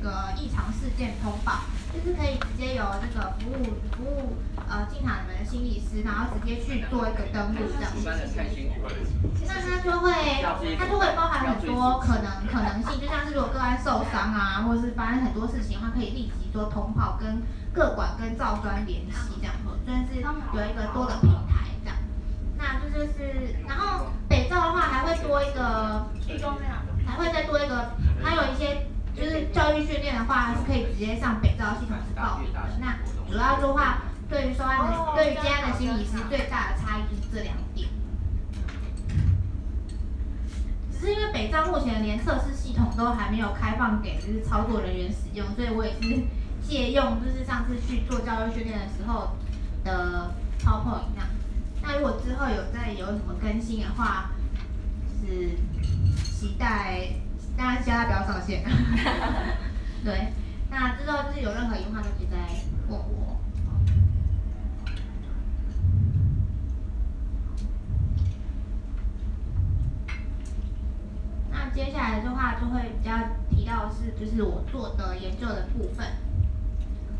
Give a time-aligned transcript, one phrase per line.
[0.00, 1.60] 一个异常事件通报，
[1.92, 4.32] 就是可以直接由这个服务服务
[4.66, 8.08] 呃进场你们的心理师，然后直接去做一个登录这样子。
[9.46, 10.10] 那它就会
[10.78, 17.42] 它就会包含很多可能可能性，就像是如果个案受伤啊，或者是发生很多事情的话，可以立即做通报，跟
[17.74, 21.98] 各管跟照专联系这样子，算是有一个多的平台这样。
[22.56, 26.08] 那这就是，然后北照的话还会多一个，
[27.04, 27.90] 还会再多一个，
[28.24, 28.86] 还有一些
[29.16, 32.60] 就是教育训练的话是可以直接上北照系统去报名的。
[32.80, 37.88] 那主要的话，对于收案的，对于接案的心理师最大的差异就是这两点。
[40.92, 46.22] 只是因为北照目前连测试系统都还没有开放给就是操作人员使用，所以我也是
[46.62, 49.30] 借用就是上次去做教育训练的时候
[49.82, 50.30] 的
[50.62, 51.28] PowerPoint 那样。
[51.82, 54.30] 那如果之后有再有什么更新的话，
[55.22, 55.56] 就是
[56.22, 57.08] 期待
[57.60, 58.64] 大家千万不要上线。
[60.02, 60.32] 对，
[60.70, 62.38] 那之后就是有任何疑问都可以再
[62.88, 63.36] 问我。
[71.50, 73.12] 那接下来的话就会比较
[73.50, 76.06] 提到是，就是我做的研究的部分，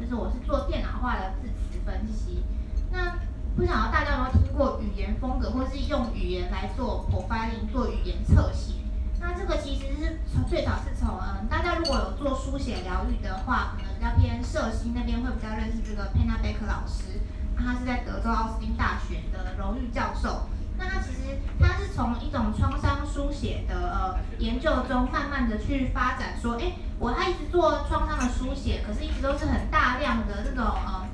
[0.00, 2.42] 就是我是做电脑化的字词分析。
[2.90, 3.18] 那
[3.54, 8.79] 不晓得大家有没有听过语言风格，或是用语言来做 profiling 做语言侧写？
[9.20, 17.20] 那这个其实是从最早是从嗯，大家如果有做书写疗愈的话，可能比较偏社心那边会比较认识这个 Pena Baker 老师，
[17.56, 20.48] 他是在德州奥斯汀大学的荣誉教授。
[20.78, 31.06] 那他其实他是从一种创伤书写的呃研究中，慢慢的去发展，说，哎，我他一直做创伤的书写，可是一直都是很大量的这种呃。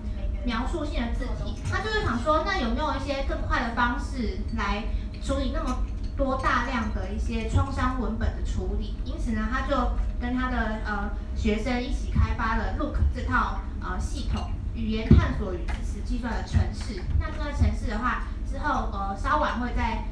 [0.47, 4.85] 描述性的字体，他就是想说，那有没有一些更快的方式来
[5.21, 5.79] 处理那么
[6.17, 8.95] 多大量的一些创伤文本的处理？
[9.05, 17.03] 因此呢，他就跟他的呃学生一起开发了 Look 这套呃系统，语言探索与知识计算的程式。
[17.21, 20.05] 那这个程式的话，之后呃稍晚会再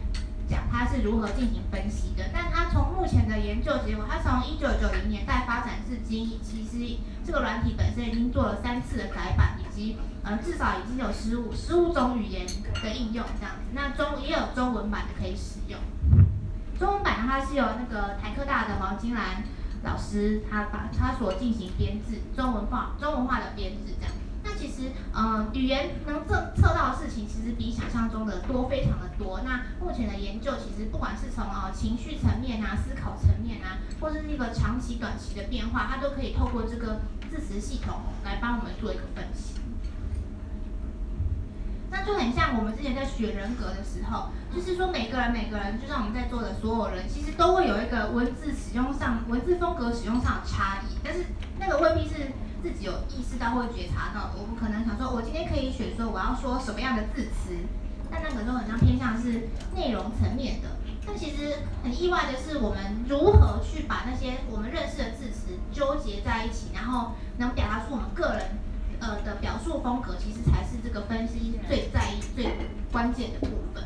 [0.49, 2.25] 讲它是如何进行分析的。
[2.33, 9.55] 但他从目前的研究结果，他从一九九零年代发展至今，其实这个软体本身已经做了三次的改版。
[9.59, 15.77] 以及呃，至少已经有十五十五种语言的应用这样子，那中也有中文版的可以使用。
[16.79, 19.45] 中文版的话是由那个台科大的黄金兰
[19.83, 24.13] 老师他把他所进行编制，中文化中文化的编制这样。
[24.43, 29.41] 那其实呃语言能测测到的事情，其实比想象中的多，非常的多。
[29.41, 39.55] 那目前的研究其实不管是从呃情绪层面啊、思考层面啊，或者是一个长期、短期的变化，它都可以透过这个字词系统来帮我们做一个分析。
[41.95, 51.27] 那就很像我们之前在学人格的时候，就是说每个人每个人，就像我们在座的所有人，其实都会有一个文字使用上、文字风格使用上的差异，但是
[51.61, 54.33] 那个未必是自己有意识到或觉察到。
[54.37, 57.55] 我们可能想说，我今天可以选说我要说什么样的字词，
[58.11, 60.71] 但那个都很像偏向是内容层面的。
[61.07, 68.59] 但其实很意外的是，我们如何去把那些我们认识的字词纠结在一起，然后能表达出我们个人。
[69.05, 72.57] 呃的表述风格，其实才是这个分析最在意、最
[72.91, 73.85] 关键的部分。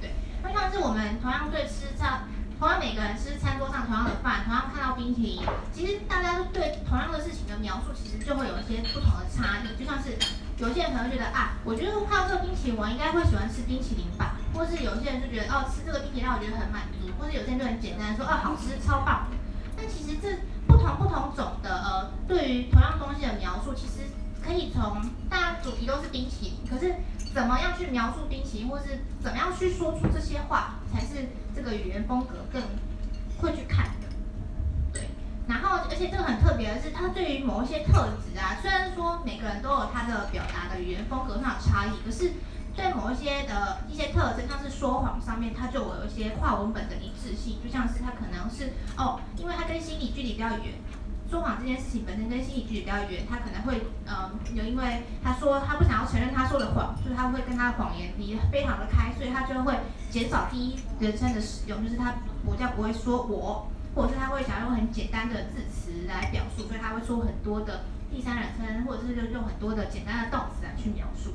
[0.00, 0.10] 对，
[0.42, 2.26] 那像是我们同样对吃上，
[2.58, 5.42] 同样每个人吃餐桌上同样的饭，同样看到冰淇淋，
[5.72, 9.78] 其实大家都对同样的事情的描述，其实就会有一些不同的差异。
[9.78, 10.18] 就像是
[10.58, 14.34] 有些人可能觉得啊，我觉得看到这个冰淇淋，我应该会喜欢吃冰淇淋吧。
[14.52, 17.06] 或是有些人就觉得哦，吃这个冰淇淋让我觉得很满足。
[17.18, 19.28] 或是有些人就很简单说，哦，好吃，超棒。
[19.76, 20.28] 但其实这。
[20.82, 24.10] 不同不同种的呃，对于同样东西的描述，其实
[24.44, 25.00] 可以从
[25.30, 26.96] 大家主题都是冰淇淋，可是
[27.32, 32.60] 怎么样去描述冰淇淋，或是怎么样去说出这些话，才是这个语言风格更
[33.38, 34.08] 会去看的。
[34.92, 35.02] 对，
[35.46, 42.32] 然后而且这个很特别的是，它对于某一些特质啊，虽然说每个人都有他的表达的语言风格上的差异，可是。
[42.74, 50.74] 对某一些的一些特征，像是说谎上面，它就有一些跨文本的一致性，就像是它可能是哦，因为它跟心理距离比较远，
[51.30, 59.74] 说谎这件事情本身跟心理距离比较远，他可能会嗯有因为他说他不想要承认他说的谎，就是他会跟他的谎言离非常的开，所以他就会
[60.10, 62.12] 减少第一人称的使用，就是他
[62.44, 71.32] 比较不会说我，或者是他会想要用很简单的字词来表述，所以他会说很多的第三人称，或者是用很多的简单的动词来去描述。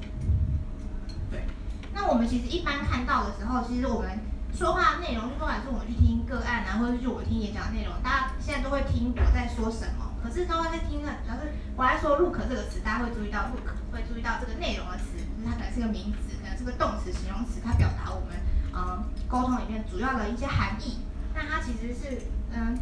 [1.98, 4.20] 那我们其实一般看到的时候，其实我们
[4.54, 10.06] 说话内容，不管是我们去听个案啊，或者是我们听演讲内容，大家现在都会听我在说什么。
[10.22, 18.38] 可是都会在听的，主要是我来说 “look” 这个词，大家会注意到 “look”，会注意到这个内容的词，就是它可能是个名词，可能是个动词、形容词，它表达我们
[18.74, 21.00] 嗯沟通里面主要的一些含义。
[21.34, 22.78] 那它其实是嗯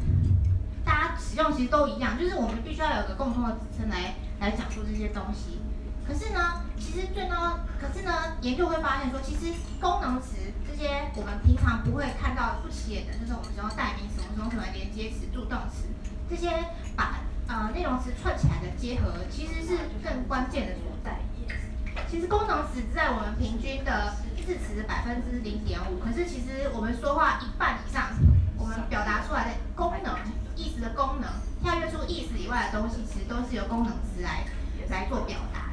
[0.83, 5.59] 大家使用其实都一样，就是我们必须要有个共同的指称来来讲述这些东西。
[6.07, 8.11] 可是呢，其实最呢，可是呢，
[8.41, 10.35] 研究会发现说，其实功能词
[10.67, 15.87] 这些我们平常不会看到不起眼的，就是我们使用代名词，我们使用什么连接词、助动词
[16.29, 16.51] 这些
[16.95, 21.19] 把呃内容词串起来的结合，其实是更关键的所在。
[22.07, 24.13] 其实功能词在我们平均的
[24.45, 28.11] 字词的百分之零点五，可是其实我们说话一半以上，
[28.57, 30.13] 我们表达出来的功能
[30.55, 31.27] 意思的功能，
[31.63, 34.45] 跳跃出意思以外的东西，其实都是由功能词来
[34.89, 35.64] 来做表达。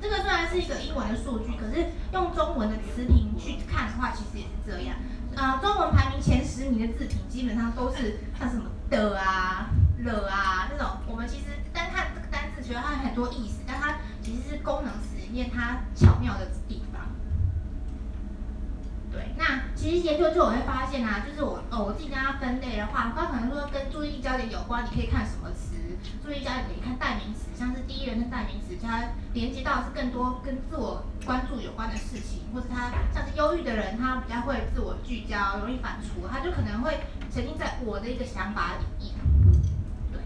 [0.00, 4.96] 这个虽然是一个英文的数据，可是用中文的词频去看的话，其实也是这样。
[5.36, 10.88] 呃，中文排名前十名的字频，基本上都是像什么的啊、了啊这种。
[11.06, 16.79] 我们其实单看这个单字，觉得它有很多意思，但它其实是功能词因为它巧妙的地。
[19.10, 25.74] 对，那其实研究就我会发现啊，就是我哦我自己跟它分类的话，它可能说跟注意焦点有关，你可以看什么词？
[26.24, 29.02] 注意焦点可以看代名词，像是第一人称代名词，它
[29.34, 37.00] 连接到是更多跟自我关注有关的事情，或者他像是忧郁的人，他比较会自我聚焦，容易反刍，他就可能会
[37.34, 39.14] 沉浸在我的一个想法里面。
[40.12, 40.20] 对，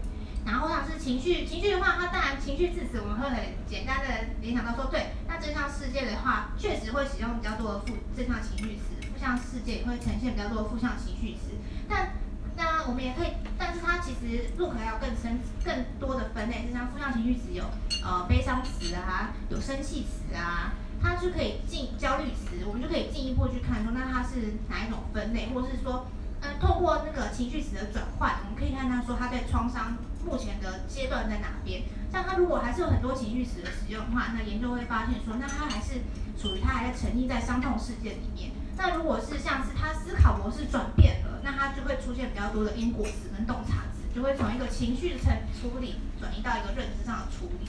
[0.45, 4.05] 然后像是情绪，情绪的话，它当然情绪字词我们会很简单的
[4.41, 5.07] 联想到说，对，
[5.41, 11.51] 正向世界的话，确实会使用比较多的负正向情绪词，负向世界也会呈现比较多的负向情绪词，
[11.87, 12.13] 但
[12.57, 17.65] 那我们也可以，但是它其实入口还有更深、更多的分类，就像负向情绪词有
[18.03, 26.07] 呃悲伤词啊，有生气词啊，它就可以进焦虑词，我们就可以进一步去看说，那它是哪一种分类，或是说，
[26.41, 31.83] 嗯、透过那个情绪词的转换，我们可以看到说它在创伤目前的阶段在哪边。
[32.11, 36.01] 像他如果还是有很多情绪词的使用的话，那研究会发现说，那他还是
[36.35, 38.51] 属于他还在沉溺在伤痛事件里面。
[38.77, 41.31] 那如果是像是他思考模式转变了。
[41.45, 47.67] 那他就会出现比较多的因果词跟洞察词，就会从一个情绪的层处理转移到一个认知上的处理。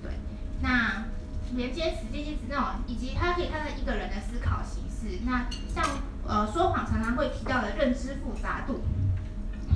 [0.00, 0.12] 对，
[0.60, 1.06] 那
[1.52, 5.18] 连接词、间接词这种，以及它可以看到一个人的思考形式。
[5.24, 5.84] 那像
[6.24, 8.84] 呃说谎常常会提到的认知复杂度，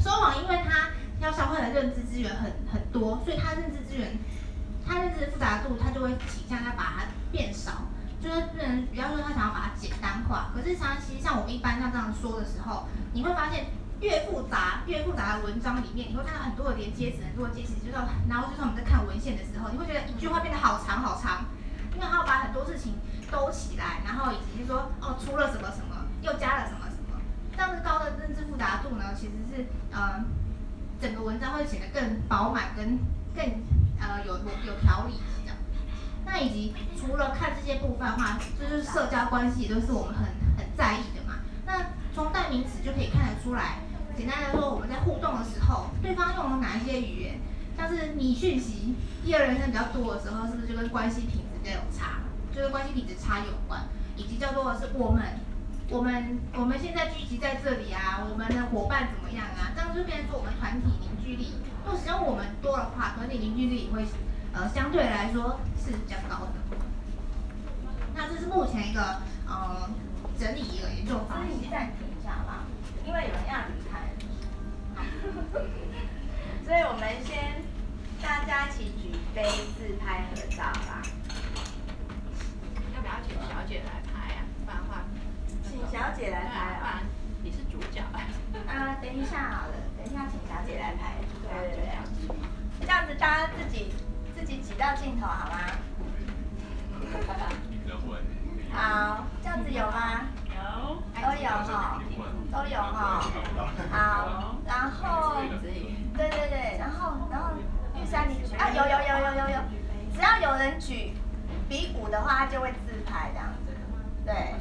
[0.01, 0.91] 说谎因为它
[1.21, 4.19] 要消耗的认知资源很很多，所以它认知资源，
[4.87, 7.87] 它认知的复杂度，它就会倾向要把它变少。
[8.19, 13.67] 就是不能比方说他想要把它简单化，可是长期像我们一般像这样说的时候，你会发现
[14.01, 17.93] 越复杂越复杂的文章里面，你会看到很多的连接词，很多的介词，就是
[18.27, 21.45] 然后就是我们在看文献的时候，你会觉得一句话变得好长好长，
[21.95, 22.95] 因为它要把很多事情
[23.31, 27.21] 兜起来，然后以及说哦出了什么什么，又加了什么什么，
[27.55, 30.25] 这样子高的认知复杂度呢，其实是呃
[31.01, 32.99] 整个文章会显得更饱满，跟
[33.35, 33.45] 更
[34.01, 34.35] 呃有
[34.67, 35.15] 有条理
[35.45, 35.57] 这样。
[36.25, 40.25] 那以及除了看这些部分的话，就是社交关系都是我们很
[40.59, 41.39] 很在意的嘛。
[41.67, 43.79] 那从代名词就可以看得出来，
[44.17, 47.41] 简单来说，我们在互动的时候，对方用了哪一些语言，
[47.77, 52.23] 像是你讯息，第二人称比较多的时候，是不是就跟关系品质比较有差，
[52.55, 53.83] 就是关系品质差有关，
[54.17, 55.23] 以及叫做是我们，
[55.89, 59.71] 我们我们现在聚集在这里啊，我们的伙伴怎么样啊？
[59.75, 61.55] 这样就变成说我们团体凝聚力，
[61.85, 64.05] 如果使用我们多的话，团体凝聚力也会。
[64.57, 66.53] 呃，相对来说是比较高的。
[68.15, 69.91] 那这是目前一个呃
[70.39, 71.71] 整理一个研究发现。
[71.71, 72.65] 暂停一下吧，
[73.05, 74.01] 因为有人要离开。
[76.65, 77.61] 所以我们先
[78.23, 79.45] 大家一起举杯
[79.77, 81.05] 自拍合照吧。
[82.95, 84.41] 要不要请小姐来拍啊？
[84.65, 85.05] 不然的话，
[85.63, 87.05] 请小姐来拍啊。
[87.43, 88.01] 你是主角。
[88.67, 91.13] 啊，等一下好了，等一下请小姐来拍。
[91.43, 91.93] 对对对。
[92.81, 93.93] 这样子大家自己。
[94.39, 95.57] 自己挤到镜头好吗？
[98.71, 100.27] 好，这样子有吗？
[100.45, 102.03] 有，都有哈，
[102.53, 103.25] 都有哈。
[103.91, 107.55] 好，然后，对对对，然后然后
[107.95, 109.59] 玉山你举啊，有有有有有有，
[110.15, 111.15] 只要有人举
[111.71, 113.73] 比五的话，他就会自拍这样子。
[114.27, 114.53] 对。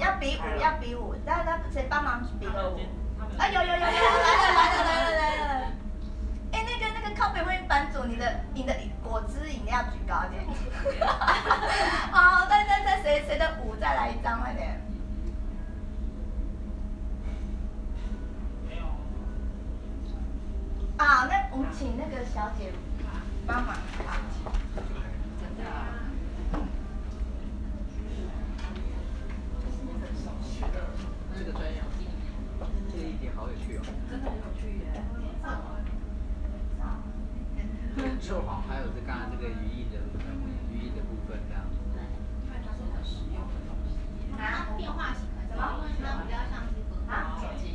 [0.00, 2.80] 要比五要比五，那那谁帮忙比个五？
[3.38, 5.72] 啊有有有有，来了来了来了来了。
[6.52, 10.44] 哎，那个那个靠北会版主，你的你的果汁饮料举高一点。
[12.10, 14.78] 好，再再再谁谁的五再来一张快点。
[18.68, 18.84] 没有。
[20.98, 22.72] 好，那我们请那个小姐
[23.46, 24.16] 帮忙啊。
[25.38, 25.62] 真的。
[31.36, 31.82] 这个专业，
[32.88, 33.84] 这一点好有趣哦。
[34.08, 34.96] 真的很有趣耶。
[38.22, 40.00] 说谎，还有这刚刚这个语义的
[40.72, 41.68] 语义的部分，这样。
[41.92, 42.00] 对，
[42.46, 44.00] 因为它是很实用的东西。
[44.32, 45.60] 它变化型的，因为
[46.00, 47.68] 它比较像是符号，那就是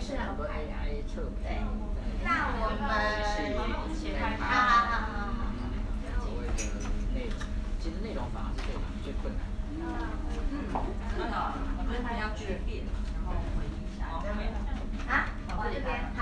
[0.00, 0.44] 是很多
[1.14, 1.62] 对，
[2.24, 5.46] 那我们好好好好好。
[6.20, 6.50] 所谓的
[7.14, 7.32] 内容，
[7.80, 9.40] 其实内容反而是最最困难。
[9.76, 9.82] 嗯
[10.50, 10.54] 嗯，
[11.16, 11.34] 真的，
[11.78, 12.82] 我们还要去变，
[13.14, 14.06] 然后回忆一下。
[15.08, 15.12] 啊？
[15.56, 16.18] 往这边，好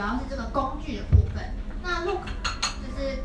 [0.00, 1.44] 主要是这个工具的部分。
[1.82, 2.22] 那 Look
[2.80, 3.20] 就是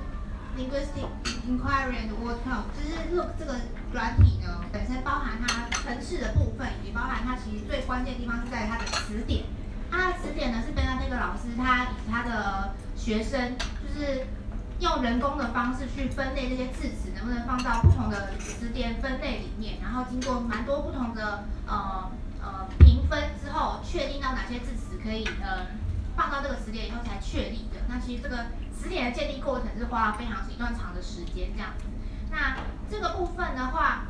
[0.57, 1.07] Linguistic
[1.47, 3.55] Inquiry and Word Cloud，就是 Look 这个
[3.93, 9.45] 软体呢，本身包含它程式的部分，以及包含它其实最关键的地方是在它的词典。
[9.89, 14.27] 它的词典呢是被那个老师他以他的学生，就是
[14.81, 22.11] 用人工的方式去分类这些字词，能不能放到不同的词典分类里面，然后经过蛮多不同的呃
[22.43, 25.67] 呃评分之后，确定到哪些字词可以呃
[26.15, 27.81] 放到这个词典以后才确立的。
[27.87, 31.85] 那其实这个词典的建立过程是花了非常一段长的时间这样子。
[32.31, 32.57] 那
[32.89, 34.05] 这个部分的话，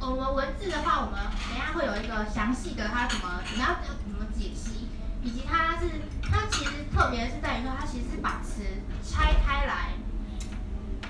[0.00, 4.88] 我们文字的话，我们等下会有一个详细的它怎么怎么样怎么解析。
[5.22, 5.86] 以及它是，
[6.22, 8.62] 它其实特别是在于说，它其实是把词
[9.04, 9.90] 拆开来，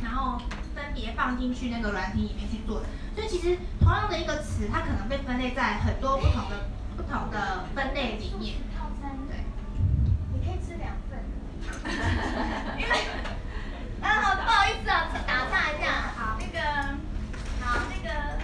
[0.02, 0.42] 然后
[0.74, 2.86] 分别放进去那个软体里面去做的。
[3.14, 6.56] 所以其实同样的一个词，它可能被分类在很多不同的
[6.96, 8.56] 不同的分类里面。
[12.78, 12.94] 因为，
[14.02, 16.12] 啊，不好意思啊，打岔一下。
[16.16, 16.60] 好，那个，
[17.60, 18.38] 好，那个，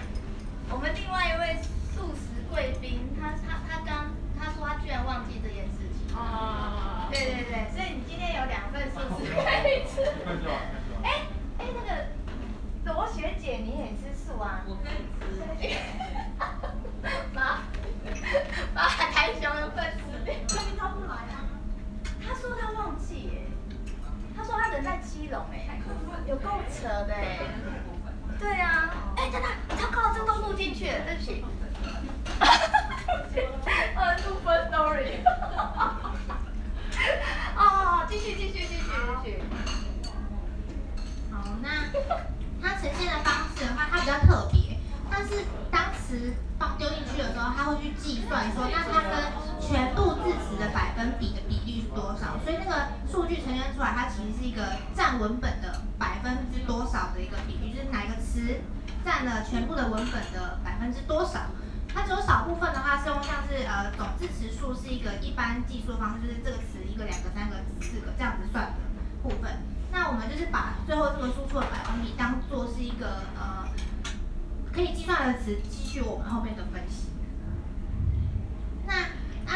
[0.69, 1.61] 我们另外一位
[1.93, 4.11] 素食贵宾，他他他刚。
[4.39, 6.15] 他说他居然忘记这件事情。
[6.15, 7.09] 哦。
[7.09, 10.05] 对对对，所以你今天有两份素食可以吃。
[11.03, 11.25] 哎
[11.57, 11.89] 哎，那个
[12.85, 14.61] 罗学姐，你也吃素啊？
[14.67, 15.41] 我可以吃。
[17.33, 17.61] 妈，
[18.75, 20.35] 把台熊的份吃掉。
[20.47, 21.49] 确定他不来吗？
[22.23, 23.41] 他说他忘记耶。
[24.35, 25.81] 他说他人在基隆哎，
[26.27, 27.39] 有够扯的哎。
[28.39, 28.93] 对啊。
[29.17, 29.49] 哎，等等，
[29.81, 31.43] 糟糕，这都录进去了，对不起。
[33.95, 35.23] 呃，Super Story。
[37.57, 38.83] 哦，继续继续继续
[39.23, 39.41] 继续。
[41.31, 41.67] 好，那
[42.61, 44.77] 它呈现的方式的话，它比较特别。
[45.09, 49.11] 但是当时放丢进去的时候，它会去计算说，那它跟
[49.59, 51.33] 全部字词的百分比
[51.97, 52.37] 多少？
[52.45, 54.61] 所以那个数据呈现出来，它其实是一个
[54.93, 58.61] 占文本的百分之多少的一个比例，就是哪个词
[59.03, 61.49] 占了全部的文本的百分之多少。
[61.89, 68.73] 它只有少部分的话是用像是呃总字词数是一个一般计数方式，就是这个词一个、两个、三个、四个这样子算的
[69.23, 69.57] 部分。
[69.91, 73.65] 那我们就是把最后这个输出的百分比当做是一个呃
[74.71, 77.07] 可以计算的词，继续我们后面的分析。
[78.85, 78.93] 那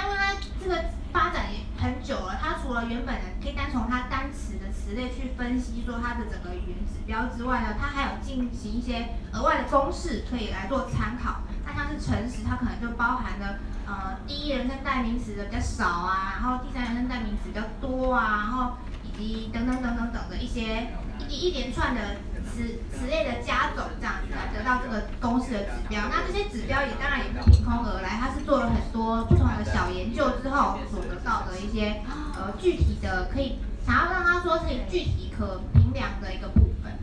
[0.01, 11.41] 因为它这个发展也很久了，它除了原本的可以单从它单词的词类去分析说它的整个语言指标之外呢，它还有进行一些额外的公式可以来做参考。
[11.65, 20.91] 那像是诚实，它可能就包含了呃第一人称代名词的比较少啊，然后第三人称代名词比较多啊，然后以及等等等等等的一些
[21.27, 22.17] 一一连串的
[22.61, 26.03] 词词类的加总，这样子来得到这个公式的指标。
[26.09, 32.01] 那这些指标也当然也不凭空而来，它是做了很多不同的小研究之后所得到的一些
[32.35, 36.93] 呃具体的可以想要让它说是具体可评量的一个部分。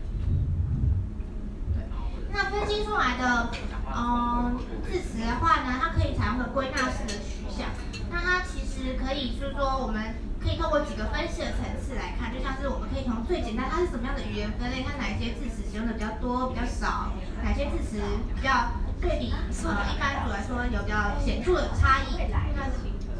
[1.73, 1.83] 对，
[2.31, 3.49] 那分析出来的。
[3.91, 7.67] 嗯，字词的话呢，它可以采用的归纳式的取向。
[8.11, 10.13] 那它其实可以，是说，我们
[10.49, 17.13] 可以透过几个分析的层次来看，就像是我们可以从最简单，它是什么样的语言分类，它哪一些字词使用的比较多、比较少，
[17.45, 18.01] 哪些字词
[18.33, 22.17] 比较对比呃一般组来说有比较显著的差异。
[22.57, 22.65] 那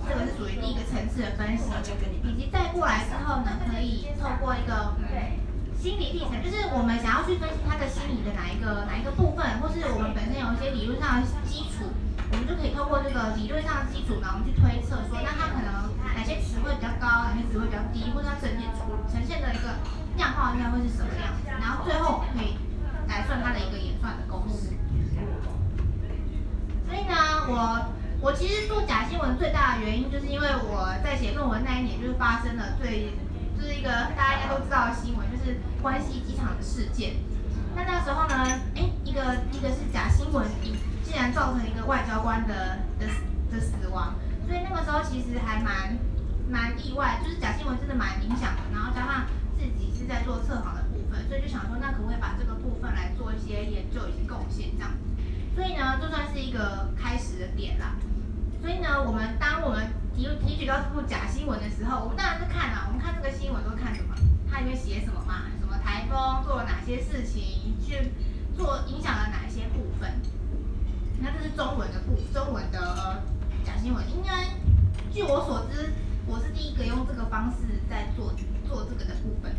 [0.09, 1.69] 这个是属于第一个层次的分析，
[2.25, 5.37] 以及再过来之后呢，可以透过一个嗯
[5.77, 11.93] 心理历程，就是我们想要去分析他的心理的哪一个哪一个部分，或是我们本身有一些理论上的基础，
[12.33, 15.78] 我们就可以透过这个理论上的基础，然后我们去推测说，那他可能
[16.29, 19.81] 些词汇比较高，哪些词汇比较低，或者它呈现出呈现的一个
[20.21, 22.53] 样貌应该会是什么样子，然后最后可以
[23.09, 24.77] 来算它的一个演算的公式。
[26.85, 27.97] 所以呢，我。
[28.21, 33.15] 我其实做假新闻最大的原因，就是因为我在写论文那一年，就是发生了最，
[33.55, 37.15] 就是一个大家应该都知道的新闻，就是关西机场的事件。
[37.77, 38.35] 那那时候呢，
[38.75, 39.21] 哎，一个
[39.53, 40.45] 一个是假新闻，
[41.01, 43.07] 竟然造成一个外交官的的
[43.49, 45.97] 的死亡，所以那个时候其实还蛮
[46.49, 48.61] 蛮意外，就是假新闻真的蛮影响的。
[48.73, 49.25] 然后加上
[49.57, 54.91] 自己是在做测谎的部分，所以就想说，那可不可以把这个部分来做一些研究以及贡献这样。
[55.55, 57.95] 所以呢，就算是一个开始的点啦。
[58.61, 64.15] 所以呢，我们当我们提提取到这部假新闻的时候，我们当然是看啊，我们看这个新闻都看什么？
[64.49, 65.45] 它里面写什么嘛？
[65.59, 68.11] 什么台风做了哪些事情，去
[68.57, 70.11] 做影响了哪一些部分？
[71.21, 73.21] 那这是中文的部，中文的
[73.63, 74.03] 假新闻。
[74.09, 74.55] 应该
[75.11, 75.93] 据我所知，
[76.29, 77.57] 我是第一个用这个方式
[77.89, 78.33] 在做
[78.67, 79.51] 做这个的部分。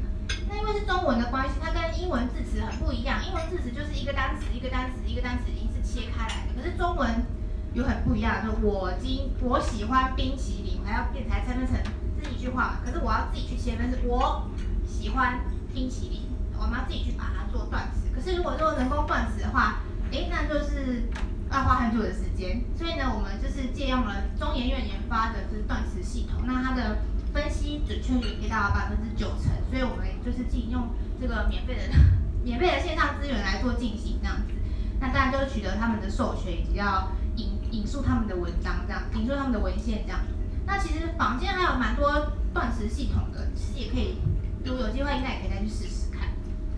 [0.49, 3.19] 那因为是中文的关系，它跟英文字词很不一样。
[3.27, 7.27] 英文字词就是一个单词一个单词一个单词一次切开来的，可是中文。
[7.73, 11.77] 有很不一样，就我今我喜欢冰淇淋，还要变才拆分成
[12.21, 14.51] 这一句话，可是我要自己去切分，是我
[14.85, 15.39] 喜欢
[15.73, 16.23] 冰淇淋，
[16.59, 18.11] 我们要自己去把它做断词。
[18.13, 21.05] 可是如果说人工断词的话，诶，那就是
[21.51, 22.63] 要花很久的时间。
[22.77, 26.99] 所以呢，我们就是借用了中研院研发的就是断词系统，那它的
[27.33, 29.51] 分析准确率可以达到百分之九成。
[29.71, 30.89] 所以我们就是进用
[31.21, 31.83] 这个免费的
[32.45, 34.53] 免费的线上资源来做进行这样子。
[35.01, 37.09] 那大家就取得他们的授权以及要。
[37.37, 40.21] 引引述他们的文章，这样引述他们的文献，这样。
[40.67, 44.19] 那其实坊间还有蛮多断词系统的，其实也可以，
[44.65, 46.29] 如果有机会应该也可以再去试试看。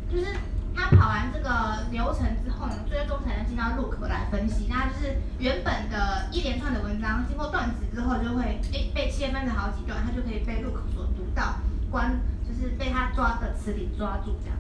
[0.09, 0.27] 就是
[0.75, 4.67] 他跑完这个流程之后呢，最终才能进到 Look 来分析。
[4.69, 11.57] 那就是原本的一连串的文章，经过断词之后，就会诶被切分成好几段，它就可以被 Look 所读到，
[11.91, 14.57] 关就是被他抓的词里抓住这样。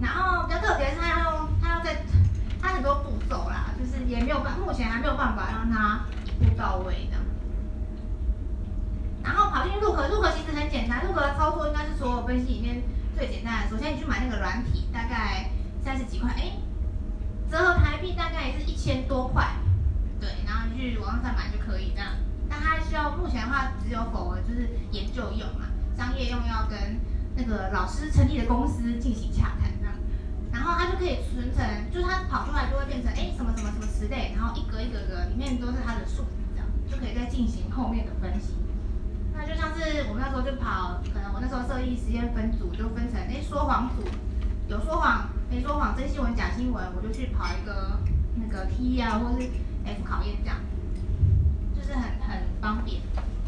[0.00, 1.96] 然后比较特别是他要用，他要在。
[2.58, 7.16] 它很多步骤啦，就是也没有办，目前还没有办法让它一步到位的。
[9.22, 12.82] 然后跑进去 Look，Look 其实很简单，Look 的操作应该是所有分析里面
[13.16, 13.70] 最简单的。
[13.70, 15.48] 首先你去买那个软体，大概
[15.82, 16.52] 三十几块，哎，
[17.50, 19.56] 折合台币大概也是一千多块，
[20.20, 22.12] 对，然后你去网上买就可以这样。
[22.46, 27.00] 但它需要目前的话只有否就是研究用嘛，商业用要跟
[27.34, 29.94] 那个老师成立的公司进行洽谈这样。
[30.52, 38.52] 然后它就可以存成，就是它跑出来就会变成哎什么什么什么词类，然后一格一格格里面都是它的数字，这样就可以再进行后面的分析。
[39.34, 39.80] 那就像是
[40.26, 44.02] 那时候就跑，可能我那时候设计实验分组就分成哎说谎组，
[44.66, 48.00] 有说谎没说谎，真新闻假新闻，我就去跑一个
[48.34, 49.48] 那个 T 啊或是
[49.84, 50.56] F 考验这样，
[51.76, 53.00] 就是很很方便。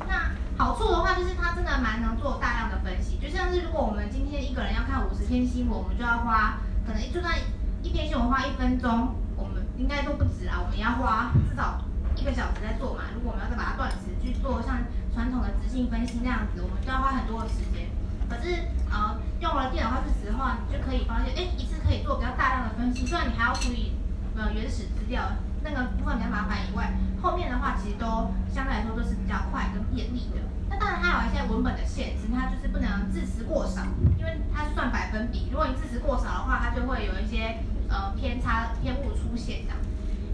[0.07, 6.59] 那好处的话就是它真的蛮能做大量的分析，就像是如果我们今天一个人要看五十篇新闻，我们就要花。
[6.87, 7.35] 可能就算
[7.83, 10.63] 一篇新闻花一分钟，我们应该都不止啊。
[10.63, 11.83] 我们要花至少
[12.15, 13.11] 一个小时在做嘛。
[13.13, 14.79] 如果我们要再把它断词去做像
[15.19, 17.91] 传统的直性分析那样子，我们就要花很多的时间。
[18.31, 23.05] 可是呃，用了电脑化字词的话，你就可以发现，哎，一次可以做比较大量的分析。
[23.05, 23.99] 虽然你还要处理
[24.39, 30.39] 呃原始资料那个部分比较麻烦以外，后面的话其实都相对来说都是比较快跟便利的。
[30.71, 33.83] 那当然，它有一些文本的限制，它就是不能字词过少，
[34.23, 35.49] 因为它算百分比。
[35.51, 37.59] 如果你字词过少的话，它就会有一些
[37.91, 39.79] 呃偏差、偏误出现这样。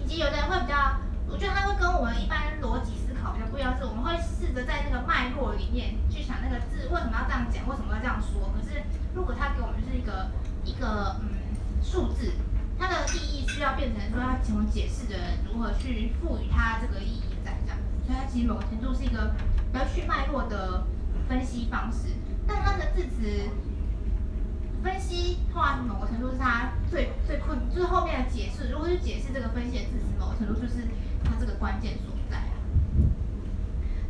[0.05, 1.01] 以及有的人会比较，
[1.33, 8.53] 我觉得它会跟我们一般逻辑思考比较不一样，是我们会试着在那个脉络里面去想那个字为什么要这样讲，为什么要这样说。
[8.53, 8.85] 可是
[9.15, 10.31] 如果他给我们是一个
[10.63, 11.41] 一个嗯
[11.83, 12.35] 数字，
[12.79, 17.79] 它的意义需要变成说它怎么解释的人如何去赋予它这个意义在这样。
[18.05, 19.33] 所以它其实某个程度是一个。
[19.75, 20.87] 要去脉络的
[21.29, 22.15] 分析方式，
[22.47, 23.51] 但它的字词
[24.85, 28.71] 分析，话某个程度是它最最困，就是后面的解释。
[28.71, 30.87] 如果去解释这个分析的字词，某个程度就是
[31.25, 32.14] 它这个关键所。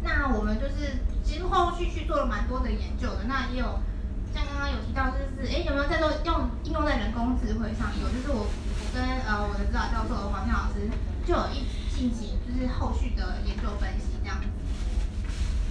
[0.05, 3.25] 那我们就是其实后续去做了蛮多的研究的。
[3.27, 3.81] 那也有
[4.35, 7.89] 像刚刚有提到，就是哎有没有在做用应用在人工智慧上？
[7.99, 10.91] 有，就是我我跟呃我的指导教授黄天老师
[11.27, 14.47] 就有一进行就是后续的研究分析这样子。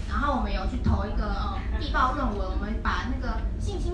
[0.10, 1.26] 然后我们有去投一个
[1.72, 3.94] 呃地报论文，我们把那个性侵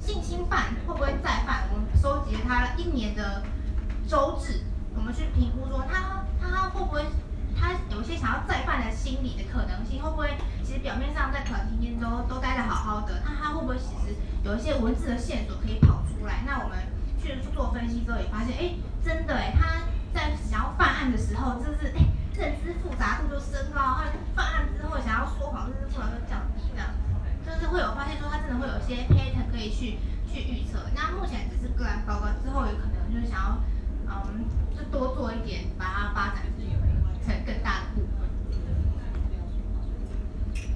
[0.00, 3.42] 性侵犯会不会再犯，我们收集了他一年的
[4.08, 4.64] 周志，
[4.94, 7.04] 我们去评估说他他会不会
[8.02, 10.34] 有些想要再犯的心理的可能性，会不会
[10.64, 16.42] 其实表面上在团体里面都都待得好好的，那他会不会其实有一些文字的线索可以跑出来？
[16.44, 16.82] 那我们
[17.22, 22.02] 去做分析之后也发现，哎，真的哎，他在想要犯案的时候，就是哎
[22.34, 26.90] 认知复杂度就升高，他犯案之后想要说谎，认知复杂度降低，这样
[27.46, 30.82] 就是会有发现说他真的会有一些 pattern 可以去去预测。
[30.98, 33.62] 那目前只是个案报告，之后有可能就是想要
[34.10, 34.42] 嗯，
[34.74, 36.42] 就多做一点，把它发展
[37.24, 38.28] 成更大的部分。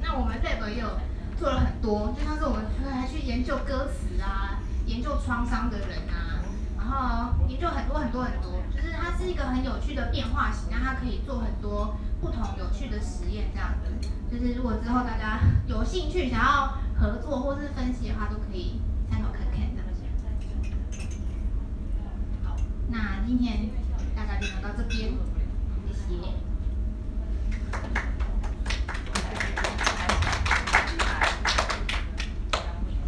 [0.01, 0.99] 那我们 lab 也有
[1.39, 6.41] 做了很多，就像是我们还去研究歌词啊，研究创伤的人啊，
[6.79, 14.09] 然后研究很多很多很多，就是它是一个很有趣的变化型，那它可以做很多不同有趣的实验，这样子。
[14.31, 18.81] 就是如果之后大家有兴趣想要合作或是分析的话，都可以
[19.11, 19.83] 参考看看的。
[22.45, 22.57] 好，
[22.89, 23.69] 那今天
[24.15, 25.13] 大家就聊到这边，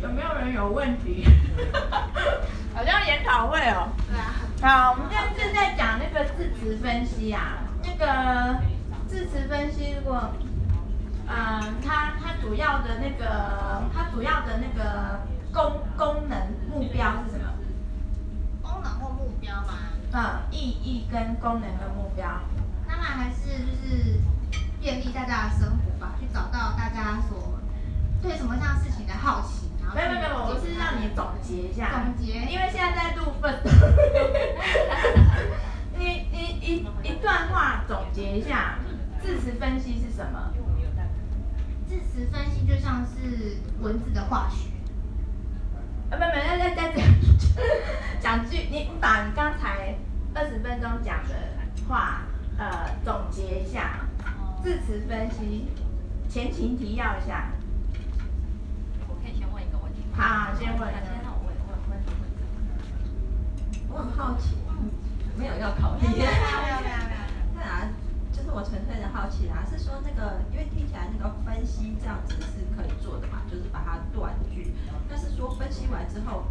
[0.01, 1.25] 有没有人有问题？
[2.75, 3.89] 好像研讨会哦。
[4.61, 7.59] 好，我们现在是在讲那个字词分析啊。
[7.85, 8.59] 那个
[9.07, 10.31] 字词分析，如果，
[11.29, 15.21] 嗯，它它主要的那个，它主要的那个
[15.53, 17.45] 功功能目标是什么？
[18.63, 19.75] 功能或目标吗？
[20.13, 22.27] 嗯，意义跟功能的目标。
[22.99, 24.19] 当然还是就是
[24.81, 27.61] 便利大家的生活吧，去找到大家所
[28.21, 29.69] 对什么样事情的好奇。
[29.95, 32.03] 没有没有没有，我是让你总结一下。
[32.05, 33.63] 总结，因为现在在录分。
[35.97, 38.79] 你你一一段话总结一下，
[39.23, 40.53] 字词分析是什么？
[41.89, 44.69] 字词分析就像是文字的化学。
[46.11, 47.03] 啊，没有没有，再再再
[48.21, 49.95] 讲句，你你把你刚才
[50.35, 51.35] 二十分钟讲的
[51.89, 52.27] 话，
[52.59, 54.01] 呃，总结一下。
[54.63, 55.69] 字词分析，
[56.29, 57.53] 前情提要一下。
[60.15, 60.93] 好，先问。
[63.91, 64.57] 我很好奇，
[65.37, 66.03] 没有要考虑。
[66.07, 66.99] 没有没有没有。
[67.55, 67.89] 对啊，
[68.33, 74.75] 就是我纯粹的好奇啦，是说那个，因为听起来那个分析这样子是可以做的嘛，就是把它断句。
[75.09, 76.45] 但是说分析完之后，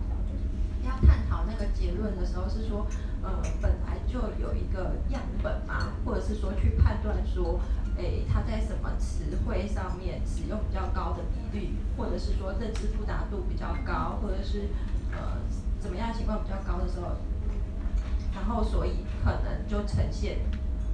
[0.87, 2.87] 要探讨那个结论的时候，是说，
[3.21, 7.59] 呃，本来就有一个样本嘛，或者是说去判断说。
[7.99, 14.69] 诶，它在什么词汇上面使用比较高的比率，或者是说认知复杂度比较高，或者是
[15.11, 15.41] 呃
[15.79, 17.17] 怎么样情况比较高的时候，
[18.35, 20.37] 然后所以可能就呈现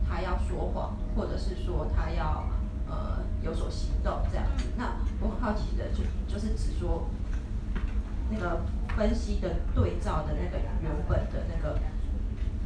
[0.07, 2.47] 他要说谎，或者是说他要
[2.87, 4.67] 呃有所行动这样子。
[4.77, 7.09] 那我很好奇的就就是只说
[8.29, 8.61] 那个
[8.97, 11.79] 分析的对照的那个原本的那个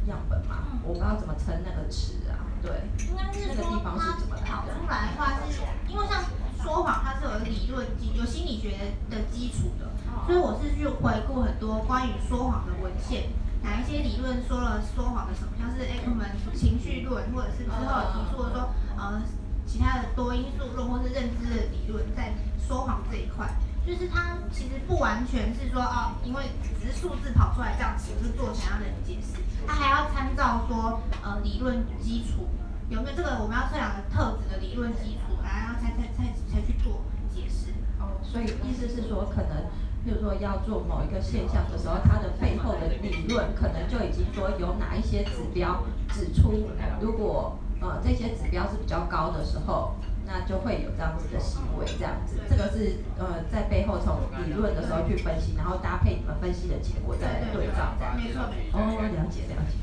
[0.06, 2.46] 样本嘛，我不知道怎么称那个词啊。
[2.60, 6.24] 对，应该是说它跑出来的话，是因为像
[6.60, 9.86] 说谎，它是有理论基、有心理学的基础的，
[10.26, 13.30] 所以我是去回顾很多关于说谎的文献，
[13.62, 19.22] 哪一些理论说了说谎的什么，像是艾克门情绪论，或者是之后有提出的说，呃，
[19.64, 23.48] 其他的多因素论或是认知的理论，在说谎这一块，
[23.86, 29.40] 就是它其实不完全是说哦，因为只是数字跑出来这样子，就做怎样的解释。
[29.66, 32.48] 他还要参照说，呃，理论基础
[32.88, 37.02] 有没有这个我们要测量的特质的理论基础，然后才才才才去做
[37.34, 37.72] 解释。
[38.00, 39.64] 哦，所以意思是说，可能，
[40.06, 46.52] 就是说要做某一个现象的时候，它的背后的理论可能就已经说有哪一些指标指出，
[47.00, 49.96] 如果呃这些指标是比较高的时候，
[50.30, 58.14] 那就会有这样子的行为，这样子，这个是呃在背后从理论的时候去分析，然后搭配你们分析的结果再来对照，这样。
[58.14, 58.78] 没错没错。
[58.78, 59.78] 哦，了解了解。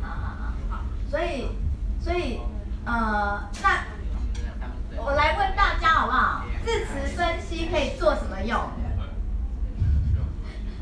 [0.00, 1.48] 好好好好，所以
[2.00, 2.38] 所以
[2.84, 3.84] 呃，那
[4.96, 6.44] 我来问大家好不好？
[6.64, 8.56] 字词分析可以做什么用？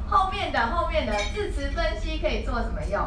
[0.07, 3.01] 后面的后面的字词分析可以做什么用？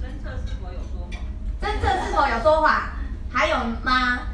[0.00, 1.20] 侦测是否有说谎？
[1.60, 3.01] 侦测是否有说谎？
[3.32, 4.28] 还有吗？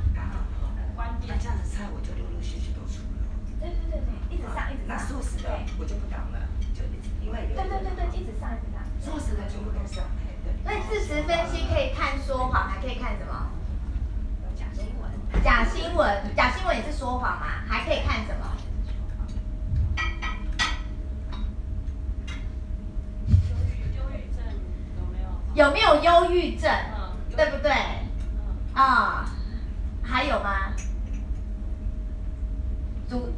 [0.96, 3.22] 关键这样的菜我就陆陆续续都出了。
[3.60, 4.96] 对对对对，一直上一直上。
[4.96, 6.38] 那素食的我就不讲了，
[6.74, 6.82] 就
[7.24, 7.54] 因为有。
[7.54, 8.82] 对对对对，一直上一直上。
[9.00, 10.04] 素食的全部都上。
[10.42, 10.50] 对。
[10.64, 13.50] 所以字词分析可以看说谎，还可以看什么？
[14.58, 15.08] 假新闻。
[15.44, 17.46] 假新闻，假新闻也是说谎嘛？
[17.68, 18.56] 还可以看什么？
[23.94, 24.42] 忧郁症
[24.98, 25.54] 有没有？
[25.54, 26.68] 有没有忧郁症？
[26.98, 27.72] 嗯，对不对？
[28.78, 29.28] 啊、哦，
[30.04, 30.72] 还有吗？
[33.10, 33.32] 主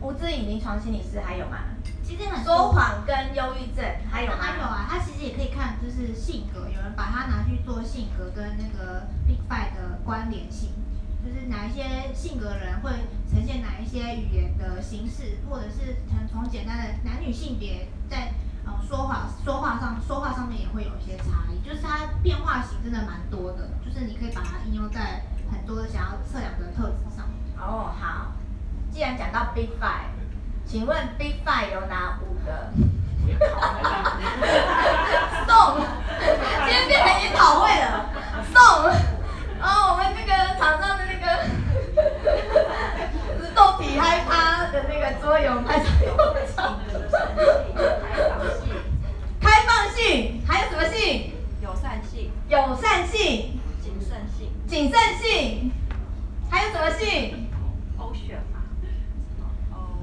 [0.00, 1.58] 吴志颖临床心理师还有吗？
[2.02, 4.38] 其实很说谎跟忧郁症还有吗？
[4.40, 10.70] 还有啊，他其实也可以看，就是性格，有人把它拿去做性格跟那个 Big Five 的关联性，
[11.22, 12.90] 就是哪一些性格的人会
[13.30, 17.88] 呈现哪一些语言的形式，或者是从从简单的男女性别
[18.88, 27.26] 说话说话上说话上面也会有一些差异，就是它变化型真的蛮多的，就是你可以把它应用在很多想要测量的特质上。
[27.58, 28.32] 哦，好，
[28.90, 30.10] 既然讲到 Big Five，
[30.64, 32.70] 请问 Big Five 有哪五个？
[35.46, 35.78] 送，
[36.64, 38.10] 今天变成研讨会了，
[38.52, 38.60] 送。
[39.62, 41.24] 哦我们那个场上的那个
[43.38, 46.24] 自动体嗨趴的那个桌游开始有开
[46.56, 46.80] 放
[50.00, 51.32] 性，还有什么性？
[51.60, 52.30] 友善性。
[52.48, 53.60] 友善性。
[53.82, 54.50] 谨慎性。
[54.66, 55.70] 谨慎性。
[56.50, 57.48] 还有什么性？
[57.98, 58.62] 欧选嘛。
[59.72, 60.00] 哦，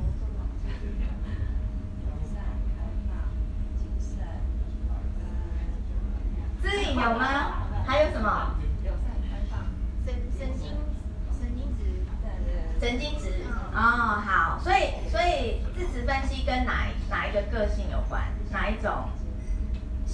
[2.05, 2.36] 友善、
[2.75, 3.10] 开放、
[3.79, 4.07] 谨慎。
[6.62, 7.23] 知影有吗？
[7.88, 8.53] 还有什么？
[12.79, 13.33] 神经质
[13.73, 18.21] 哦，好，所以所以字词分析跟哪哪一个个性有关？
[18.51, 19.10] 哪一种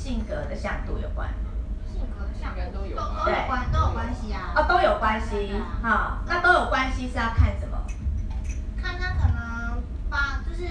[0.04, 1.30] 性格的向度有关？
[1.88, 4.52] 性格的向度都有关，都有关都有关系啊。
[4.54, 7.78] 哦，都有关系，哈，那都有关系是要看什么？
[8.82, 10.68] 看他可能把就是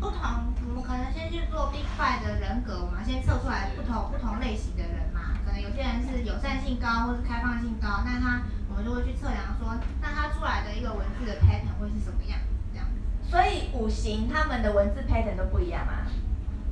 [0.00, 8.40] 不同，我们可能先去做 Big Five 的人格嘛，先测出来不同不同类型的人嘛，可能有些人是友善性高，或是开放性高，那他。
[8.70, 12.38] 我们就会去测量说，那他出来的一个文字的 pattern 会是什么样？
[12.72, 13.28] 这样子。
[13.28, 16.06] 所以五行他们的文字 pattern 都不一样吗？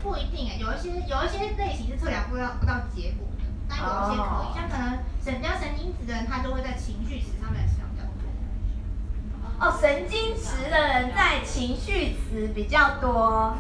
[0.07, 4.47] 不一定诶，有一些有一些类型是测量不到不到结果的，但有一些可以。
[4.47, 4.55] Oh.
[4.55, 9.67] 像可能神比较神经质的人，他就会在情绪词上面使用比较多。
[9.67, 13.57] 哦，神经质的人在情绪词比较多。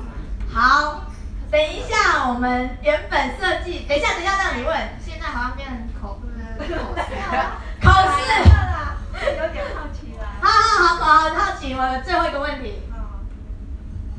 [0.48, 1.11] 好，
[1.50, 7.12] 等一下我们原本设计，等一下等一下让你问，现在好像变成口口试。
[7.82, 8.22] 考试，
[9.20, 10.38] 有点好奇啦。
[10.40, 11.74] 好好好，好好奇。
[11.74, 12.82] 我最后一个问题，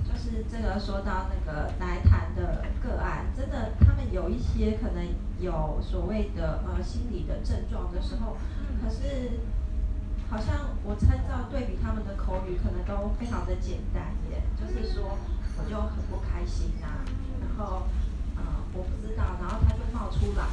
[0.04, 2.17] 就是这个说到那个来谈的
[2.88, 5.06] 个案，真的他们有一些可能
[5.39, 8.38] 有所谓的呃心理的症状的时候，
[8.82, 9.41] 可是
[10.30, 15.17] 好像我参照对比他们的口语，可能都非常的简单耶，就是说
[15.58, 17.04] 我就很不开心呐、啊，
[17.41, 17.84] 然后
[18.38, 18.41] 呃
[18.73, 20.47] 我不知道，然后他就冒出来。